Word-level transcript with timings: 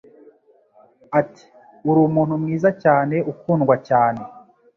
Ati: 1.19 1.43
"uri 1.89 1.99
umuntu 2.07 2.33
mwiza 2.41 2.69
cyane, 2.83 3.15
ukundwa 3.31 3.75
cyane, 3.87 4.21